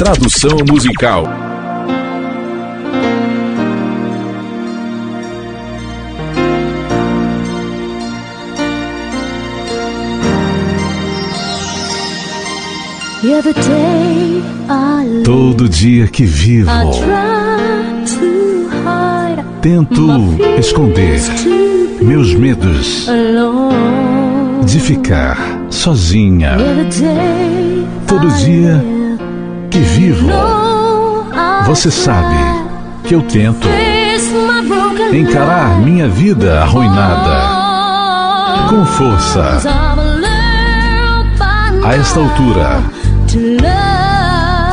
Tradução 0.00 0.56
musical. 0.66 1.24
Todo 15.22 15.68
dia 15.68 16.06
que 16.06 16.24
vivo, 16.24 16.70
tento 19.60 20.08
esconder 20.58 21.20
meus 22.00 22.32
medos 22.32 23.06
de 24.64 24.80
ficar 24.80 25.36
sozinha. 25.68 26.56
Todo 28.06 28.28
dia 28.38 28.82
que 29.70 29.78
vivo, 29.78 30.28
você 31.64 31.90
sabe 31.90 32.36
que 33.04 33.14
eu 33.14 33.22
tento 33.22 33.66
encarar 35.12 35.78
minha 35.78 36.08
vida 36.08 36.60
arruinada 36.60 38.68
com 38.68 38.84
força. 38.84 39.62
A 41.84 41.94
esta 41.94 42.20
altura, 42.20 42.82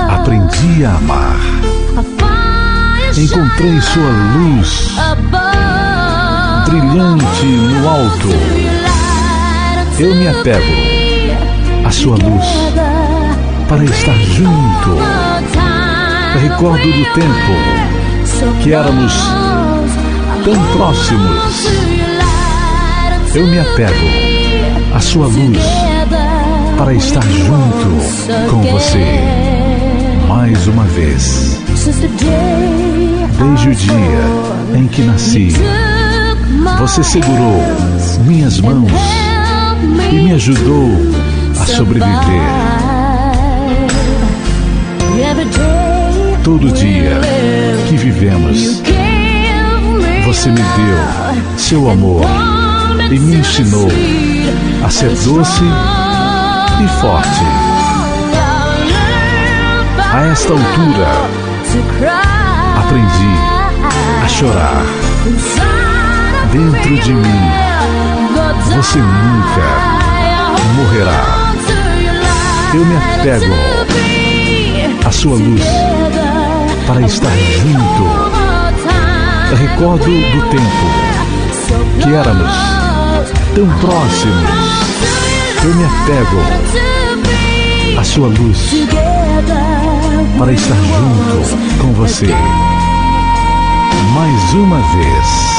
aprendi 0.09 0.83
a 0.83 0.95
amar. 0.95 1.37
Encontrei 3.15 3.79
sua 3.81 4.09
luz 4.35 4.95
brilhante 6.65 7.45
no 7.45 7.89
alto. 7.89 8.29
Eu 9.99 10.15
me 10.15 10.27
apego 10.27 10.65
à 11.85 11.91
sua 11.91 12.17
luz 12.17 12.45
para 13.67 13.83
estar 13.83 14.17
junto. 14.17 14.97
Recordo 16.39 16.85
do 16.85 17.05
tempo 17.13 18.61
que 18.63 18.73
éramos 18.73 19.13
tão 20.43 20.65
próximos. 20.77 21.67
Eu 23.35 23.45
me 23.47 23.59
apego 23.59 24.95
à 24.95 24.99
sua 24.99 25.27
luz 25.27 25.57
para 26.77 26.93
estar 26.93 27.23
junto 27.23 28.49
com 28.49 28.61
você 28.71 29.19
mais 30.27 30.67
uma 30.67 30.83
vez. 30.83 31.59
Desde 33.37 33.69
o 33.69 33.75
dia 33.75 34.77
em 34.77 34.87
que 34.87 35.01
nasci, 35.01 35.53
você 36.79 37.03
segurou 37.03 37.61
minhas 38.25 38.59
mãos 38.61 38.91
e 40.11 40.15
me 40.15 40.33
ajudou 40.33 40.89
a 41.59 41.65
sobreviver. 41.65 42.86
Todo 46.47 46.71
dia 46.71 47.19
que 47.89 47.97
vivemos, 47.97 48.81
você 50.25 50.49
me 50.49 50.61
deu 50.61 51.57
seu 51.57 51.89
amor 51.89 52.23
e 53.11 53.19
me 53.19 53.35
ensinou 53.35 53.89
a 54.81 54.89
ser 54.89 55.09
doce 55.09 55.65
e 56.81 56.87
forte. 57.01 57.43
A 59.99 60.27
esta 60.27 60.53
altura, 60.53 61.09
aprendi 62.79 63.35
a 64.23 64.27
chorar. 64.29 64.85
Dentro 66.53 66.97
de 66.97 67.13
mim, 67.13 67.51
você 68.73 68.99
nunca 68.99 69.67
morrerá. 70.77 71.53
Eu 72.73 72.85
me 72.85 72.95
apego 72.95 73.53
à 75.05 75.11
sua 75.11 75.35
luz 75.35 75.61
para 76.87 77.01
estar 77.01 77.37
junto. 77.37 78.05
Recordo 79.55 80.05
do 80.05 80.49
tempo 80.49 80.87
que 82.01 82.13
éramos 82.13 82.51
tão 83.53 83.67
próximos. 83.79 84.49
Eu 85.63 85.75
me 85.75 85.83
apego 85.83 86.39
à 87.99 88.03
sua 88.03 88.27
luz 88.27 88.71
para 90.37 90.53
estar 90.53 90.75
junto 90.75 91.81
com 91.81 91.91
você 91.93 92.27
mais 94.13 94.53
uma 94.53 94.77
vez. 94.77 95.56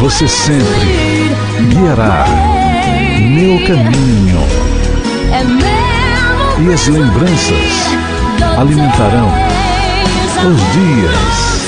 Você 0.00 0.26
sempre 0.26 1.30
guiará 1.68 2.24
meu 3.18 3.58
caminho 3.66 4.40
e 6.58 6.72
as 6.72 6.86
lembranças 6.86 7.90
alimentarão 8.58 9.30
os 10.48 10.56
dias. 10.72 11.60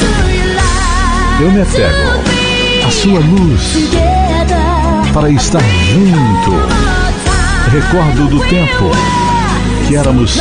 Eu 1.43 1.53
me 1.53 1.61
apego 1.61 2.87
à 2.87 2.91
sua 2.91 3.21
luz 3.21 3.91
para 5.13 5.29
estar 5.29 5.61
junto. 5.61 6.53
Recordo 7.71 8.29
do 8.29 8.41
tempo 8.49 8.91
que 9.87 9.95
éramos 9.95 10.39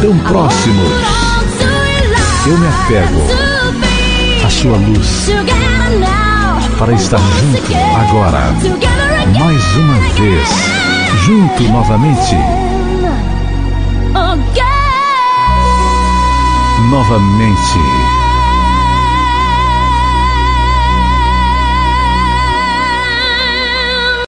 tão 0.00 0.18
próximos. 0.20 0.90
Eu 2.46 2.56
me 2.56 2.66
apego 2.66 3.22
à 4.42 4.48
sua 4.48 4.78
luz 4.78 6.25
para 6.78 6.92
estar 6.92 7.18
junto 7.18 7.74
agora. 7.74 8.52
Mais 9.38 9.76
uma 9.76 9.98
vez, 10.14 10.48
junto 11.24 11.62
novamente. 11.72 12.36
Novamente. 16.90 18.05